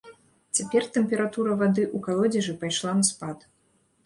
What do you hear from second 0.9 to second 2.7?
тэмпература вады ў калодзежы